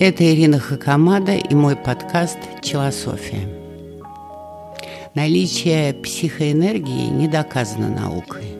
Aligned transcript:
Это 0.00 0.24
Ирина 0.24 0.58
Хакамада 0.58 1.34
и 1.34 1.54
мой 1.54 1.76
подкаст 1.76 2.38
«Челософия». 2.62 3.46
Наличие 5.14 5.92
психоэнергии 5.92 7.08
не 7.10 7.28
доказано 7.28 7.90
наукой. 7.90 8.56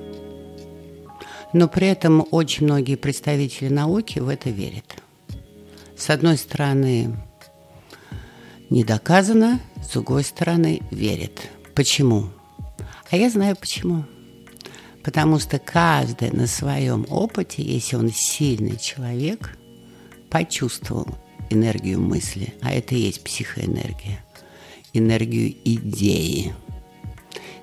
Но 1.55 1.66
при 1.66 1.87
этом 1.87 2.27
очень 2.30 2.66
многие 2.66 2.97
представители 2.97 3.69
науки 3.69 4.19
в 4.19 4.29
это 4.29 4.51
верят. 4.51 5.03
С 5.97 6.11
одной 6.11 6.37
стороны, 6.37 7.16
не 8.69 8.84
доказано, 8.84 9.61
с 9.83 9.93
другой 9.93 10.25
стороны, 10.25 10.83
верят. 10.91 11.41
Почему? 11.75 12.29
А 13.11 13.16
я 13.16 13.30
знаю 13.30 13.57
почему. 13.57 14.05
Потому 15.02 15.38
что 15.38 15.59
каждый 15.59 16.33
на 16.33 16.47
своем 16.47 17.07
опыте, 17.09 17.62
если 17.62 17.97
он 17.97 18.11
сильный 18.11 18.77
человек, 18.77 19.57
почувствовал 20.29 21.09
энергию 21.51 22.01
мысли, 22.01 22.55
а 22.63 22.73
это 22.73 22.95
и 22.95 23.01
есть 23.01 23.23
психоэнергия, 23.23 24.25
энергию 24.93 25.55
идеи. 25.65 26.55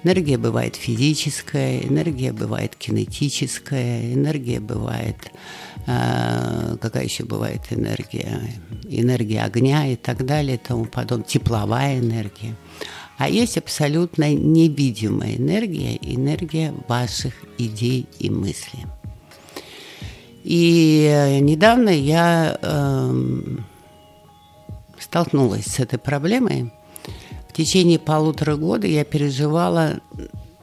Энергия 0.03 0.37
бывает 0.37 0.75
физическая, 0.75 1.79
энергия 1.81 2.31
бывает 2.31 2.75
кинетическая, 2.75 4.13
энергия 4.13 4.59
бывает... 4.59 5.17
Э, 5.87 6.77
какая 6.79 7.05
еще 7.05 7.25
бывает 7.25 7.61
энергия? 7.71 8.41
Энергия 8.87 9.41
огня 9.41 9.87
и 9.87 9.95
так 9.95 10.25
далее 10.25 10.59
тому 10.59 10.85
подобное. 10.85 11.27
Тепловая 11.27 11.99
энергия. 11.99 12.55
А 13.17 13.27
есть 13.27 13.57
абсолютно 13.57 14.33
невидимая 14.33 15.35
энергия, 15.35 15.97
энергия 15.97 16.73
ваших 16.87 17.33
идей 17.57 18.07
и 18.19 18.29
мыслей. 18.29 18.85
И 20.43 21.05
э, 21.11 21.39
недавно 21.39 21.89
я 21.89 22.57
э, 22.61 23.41
столкнулась 25.07 25.65
с 25.65 25.79
этой 25.79 25.97
проблемой. 25.97 26.71
В 27.49 27.53
течение 27.53 27.97
полутора 27.97 28.57
года 28.57 28.87
я 28.87 29.05
переживала 29.05 30.01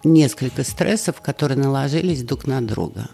несколько 0.05 0.65
стрессов, 0.65 1.21
которые 1.23 1.59
наложились 1.59 2.23
друг 2.23 2.47
на 2.47 2.61
друга. 2.61 3.09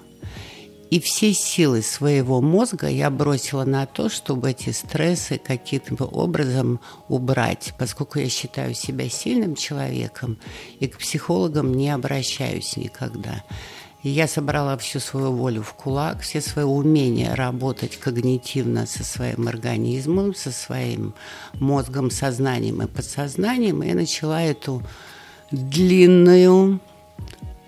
И 0.90 0.98
все 0.98 1.32
силы 1.32 1.82
своего 1.82 2.40
мозга 2.40 2.88
я 2.88 3.10
бросила 3.10 3.64
на 3.64 3.86
то, 3.86 4.08
чтобы 4.08 4.50
эти 4.50 4.70
стрессы 4.70 5.38
каким-то 5.38 6.04
образом 6.04 6.80
убрать, 7.08 7.74
поскольку 7.78 8.18
я 8.18 8.28
считаю 8.28 8.74
себя 8.74 9.08
сильным 9.08 9.54
человеком 9.54 10.36
и 10.80 10.88
к 10.88 10.98
психологам 10.98 11.72
не 11.74 11.90
обращаюсь 11.90 12.76
никогда. 12.76 13.44
Я 14.02 14.26
собрала 14.28 14.78
всю 14.78 14.98
свою 14.98 15.32
волю 15.32 15.62
в 15.62 15.74
кулак, 15.74 16.22
все 16.22 16.40
свои 16.40 16.64
умения 16.64 17.34
работать 17.34 17.98
когнитивно 17.98 18.86
со 18.86 19.04
своим 19.04 19.46
организмом, 19.46 20.34
со 20.34 20.52
своим 20.52 21.14
мозгом, 21.54 22.10
сознанием 22.10 22.82
и 22.82 22.86
подсознанием. 22.86 23.82
И 23.82 23.88
я 23.88 23.94
начала 23.94 24.40
эту 24.40 24.82
длинную, 25.50 26.80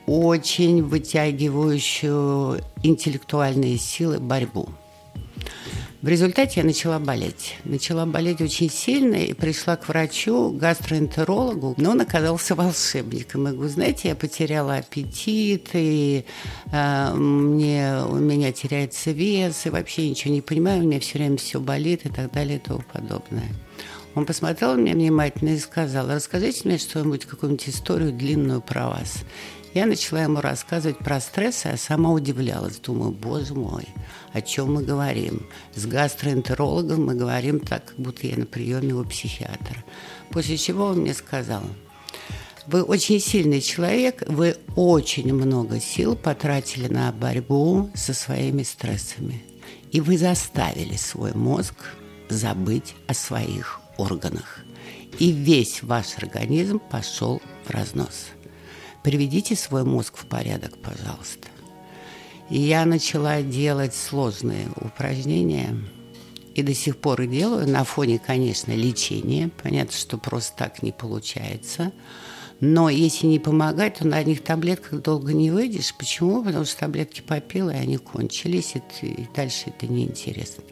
очень 0.06 0.82
вытягивающую 0.82 2.60
интеллектуальные 2.82 3.76
силы 3.76 4.18
борьбу– 4.18 4.68
в 6.02 6.08
результате 6.08 6.60
я 6.60 6.66
начала 6.66 6.98
болеть. 6.98 7.56
Начала 7.64 8.06
болеть 8.06 8.40
очень 8.40 8.68
сильно 8.68 9.14
и 9.14 9.32
пришла 9.34 9.76
к 9.76 9.86
врачу, 9.86 10.50
гастроэнтерологу, 10.50 11.74
но 11.76 11.92
он 11.92 12.00
оказался 12.00 12.56
волшебником. 12.56 13.46
И, 13.48 13.52
вы 13.52 13.68
знаете, 13.68 14.08
я 14.08 14.16
потеряла 14.16 14.76
аппетит, 14.76 15.70
и 15.74 16.24
э, 16.72 17.14
мне, 17.14 17.98
у 18.08 18.16
меня 18.16 18.50
теряется 18.50 19.12
вес, 19.12 19.66
и 19.66 19.70
вообще 19.70 20.10
ничего 20.10 20.34
не 20.34 20.40
понимаю, 20.40 20.80
у 20.80 20.86
меня 20.86 20.98
все 20.98 21.18
время 21.18 21.36
все 21.36 21.60
болит 21.60 22.04
и 22.04 22.08
так 22.08 22.32
далее 22.32 22.56
и 22.56 22.60
тому 22.60 22.82
подобное. 22.92 23.48
Он 24.14 24.26
посмотрел 24.26 24.74
на 24.74 24.80
меня 24.80 24.94
внимательно 24.94 25.50
и 25.50 25.58
сказал, 25.58 26.08
расскажите 26.08 26.62
мне 26.64 26.78
что-нибудь, 26.78 27.24
какую-нибудь 27.24 27.68
историю 27.68 28.12
длинную 28.12 28.60
про 28.60 28.88
вас. 28.88 29.24
Я 29.74 29.86
начала 29.86 30.22
ему 30.22 30.42
рассказывать 30.42 30.98
про 30.98 31.18
стресс, 31.18 31.64
а 31.64 31.78
сама 31.78 32.10
удивлялась. 32.10 32.76
Думаю, 32.76 33.12
боже 33.12 33.54
мой, 33.54 33.88
о 34.34 34.42
чем 34.42 34.74
мы 34.74 34.82
говорим? 34.82 35.46
С 35.74 35.86
гастроэнтерологом 35.86 37.06
мы 37.06 37.14
говорим 37.14 37.58
так, 37.58 37.86
как 37.86 37.96
будто 37.96 38.26
я 38.26 38.36
на 38.36 38.44
приеме 38.44 38.92
у 38.92 39.02
психиатра. 39.02 39.82
После 40.30 40.58
чего 40.58 40.86
он 40.86 40.98
мне 40.98 41.14
сказал, 41.14 41.62
вы 42.66 42.82
очень 42.82 43.18
сильный 43.18 43.62
человек, 43.62 44.22
вы 44.28 44.56
очень 44.76 45.32
много 45.32 45.80
сил 45.80 46.16
потратили 46.16 46.88
на 46.88 47.10
борьбу 47.10 47.90
со 47.94 48.12
своими 48.12 48.64
стрессами. 48.64 49.42
И 49.90 50.02
вы 50.02 50.18
заставили 50.18 50.96
свой 50.96 51.32
мозг 51.32 51.74
забыть 52.28 52.94
о 53.06 53.14
своих 53.14 53.81
органах. 53.96 54.60
И 55.18 55.30
весь 55.30 55.82
ваш 55.82 56.16
организм 56.18 56.78
пошел 56.78 57.40
в 57.64 57.70
разнос– 57.70 58.26
приведите 59.02 59.56
свой 59.56 59.84
мозг 59.84 60.16
в 60.16 60.26
порядок, 60.26 60.78
пожалуйста. 60.78 61.48
И 62.50 62.58
я 62.58 62.84
начала 62.84 63.42
делать 63.42 63.94
сложные 63.94 64.68
упражнения, 64.76 65.76
и 66.54 66.62
до 66.62 66.74
сих 66.74 66.98
пор 66.98 67.22
и 67.22 67.26
делаю, 67.26 67.68
на 67.68 67.82
фоне, 67.84 68.18
конечно, 68.18 68.72
лечения. 68.72 69.50
Понятно, 69.62 69.96
что 69.96 70.18
просто 70.18 70.56
так 70.56 70.82
не 70.82 70.92
получается. 70.92 71.92
Но 72.60 72.90
если 72.90 73.26
не 73.26 73.38
помогать, 73.38 73.98
то 73.98 74.06
на 74.06 74.18
одних 74.18 74.44
таблетках 74.44 75.00
долго 75.00 75.32
не 75.32 75.50
выйдешь. 75.50 75.94
Почему? 75.94 76.44
Потому 76.44 76.64
что 76.64 76.80
таблетки 76.80 77.22
попила, 77.22 77.70
и 77.70 77.78
они 77.78 77.96
кончились, 77.96 78.74
и, 78.76 79.06
и 79.06 79.26
дальше 79.34 79.64
это 79.66 79.86
неинтересно. 79.86 80.62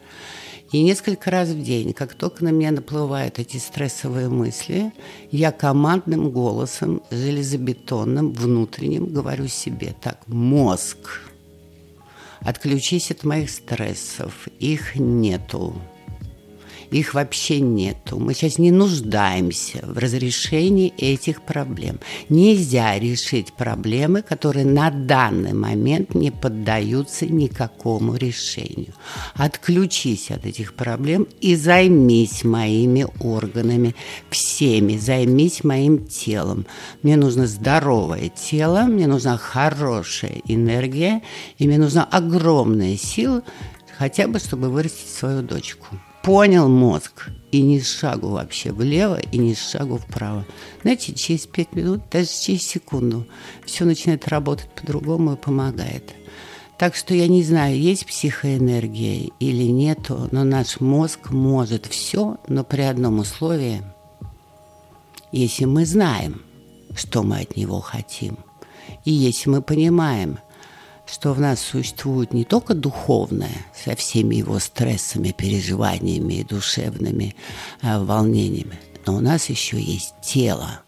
И 0.71 0.81
несколько 0.83 1.29
раз 1.29 1.49
в 1.49 1.61
день, 1.61 1.91
как 1.91 2.13
только 2.13 2.45
на 2.45 2.49
меня 2.49 2.71
наплывают 2.71 3.39
эти 3.39 3.57
стрессовые 3.57 4.29
мысли, 4.29 4.93
я 5.29 5.51
командным 5.51 6.29
голосом, 6.31 7.01
железобетонным, 7.11 8.31
внутренним 8.31 9.07
говорю 9.07 9.47
себе 9.47 9.93
так, 10.01 10.25
мозг, 10.27 11.23
отключись 12.39 13.11
от 13.11 13.25
моих 13.25 13.49
стрессов, 13.49 14.47
их 14.59 14.95
нету 14.95 15.75
их 16.91 17.13
вообще 17.13 17.59
нету. 17.61 18.19
Мы 18.19 18.33
сейчас 18.33 18.59
не 18.59 18.71
нуждаемся 18.71 19.79
в 19.83 19.97
разрешении 19.97 20.93
этих 20.97 21.41
проблем. 21.41 21.99
Нельзя 22.29 22.99
решить 22.99 23.53
проблемы, 23.53 24.21
которые 24.21 24.65
на 24.65 24.91
данный 24.91 25.53
момент 25.53 26.13
не 26.15 26.31
поддаются 26.31 27.25
никакому 27.25 28.15
решению. 28.15 28.93
Отключись 29.35 30.31
от 30.31 30.45
этих 30.45 30.73
проблем 30.73 31.27
и 31.39 31.55
займись 31.55 32.43
моими 32.43 33.07
органами, 33.19 33.95
всеми, 34.29 34.97
займись 34.97 35.63
моим 35.63 36.05
телом. 36.05 36.65
Мне 37.03 37.15
нужно 37.15 37.47
здоровое 37.47 38.29
тело, 38.29 38.81
мне 38.81 39.07
нужна 39.07 39.37
хорошая 39.37 40.41
энергия, 40.45 41.21
и 41.57 41.67
мне 41.67 41.77
нужна 41.77 42.03
огромная 42.03 42.97
сила, 42.97 43.43
хотя 43.97 44.27
бы, 44.27 44.39
чтобы 44.39 44.69
вырастить 44.69 45.09
свою 45.09 45.41
дочку 45.41 45.87
понял 46.23 46.69
мозг, 46.69 47.29
и 47.51 47.61
ни 47.61 47.79
шагу 47.79 48.29
вообще 48.29 48.71
влево, 48.71 49.19
и 49.31 49.37
ни 49.37 49.53
шагу 49.53 49.97
вправо. 49.97 50.45
Знаете, 50.81 51.13
через 51.13 51.47
пять 51.47 51.73
минут, 51.73 52.01
даже 52.11 52.29
через 52.29 52.63
секунду, 52.63 53.27
все 53.65 53.85
начинает 53.85 54.27
работать 54.27 54.69
по-другому 54.69 55.33
и 55.33 55.37
помогает. 55.37 56.13
Так 56.77 56.95
что 56.95 57.13
я 57.13 57.27
не 57.27 57.43
знаю, 57.43 57.79
есть 57.79 58.05
психоэнергия 58.05 59.29
или 59.39 59.63
нету, 59.65 60.29
но 60.31 60.43
наш 60.43 60.79
мозг 60.79 61.29
может 61.29 61.85
все, 61.85 62.37
но 62.47 62.63
при 62.63 62.81
одном 62.81 63.19
условии, 63.19 63.83
если 65.31 65.65
мы 65.65 65.85
знаем, 65.85 66.41
что 66.95 67.23
мы 67.23 67.41
от 67.41 67.55
него 67.55 67.79
хотим, 67.81 68.37
и 69.05 69.11
если 69.11 69.49
мы 69.49 69.61
понимаем– 69.61 70.39
что 71.11 71.33
в 71.33 71.39
нас 71.41 71.59
существует 71.59 72.33
не 72.33 72.45
только 72.45 72.73
духовное, 72.73 73.65
со 73.75 73.95
всеми 73.95 74.35
его 74.35 74.59
стрессами, 74.59 75.31
переживаниями 75.31 76.35
и 76.35 76.43
душевными 76.43 77.35
э, 77.81 77.99
волнениями, 77.99 78.79
но 79.05 79.15
у 79.17 79.19
нас 79.19 79.49
еще 79.49 79.79
есть 79.79 80.13
тело, 80.23 80.81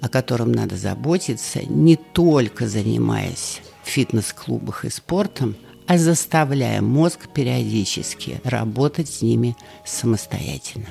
о 0.00 0.08
котором 0.08 0.50
надо 0.50 0.76
заботиться, 0.76 1.62
не 1.62 1.96
только 1.96 2.66
занимаясь 2.66 3.60
в 3.82 3.88
фитнес-клубах 3.88 4.86
и 4.86 4.90
спортом, 4.90 5.56
а 5.86 5.98
заставляя 5.98 6.80
мозг 6.80 7.28
периодически 7.28 8.40
работать 8.44 9.10
с 9.10 9.20
ними 9.20 9.56
самостоятельно. 9.84 10.88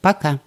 Пока. 0.00 0.40